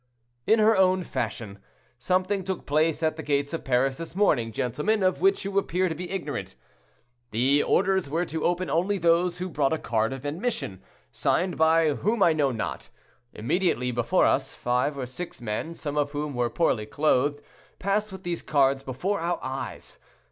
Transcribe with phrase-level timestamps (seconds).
[0.47, 1.59] "In her own fashion.
[1.99, 5.89] Something took place at the gates of Paris this morning, gentlemen, of which you appear
[5.89, 6.55] to be ignorant.
[7.29, 11.93] The orders were to open only to those who brought a card of admission—signed by
[11.93, 12.89] whom I know not.
[13.33, 17.43] Immediately before us five or six men, some of whom were poorly clothed,
[17.77, 19.99] passed with these cards, before our eyes.